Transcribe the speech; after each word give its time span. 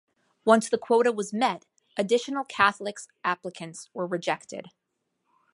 Once 0.45 0.67
the 0.67 0.79
quota 0.79 1.11
was 1.11 1.31
met 1.31 1.67
additional 1.95 2.43
Catholics 2.43 3.07
applicants 3.23 3.87
were 3.93 4.07
rejected. 4.07 4.69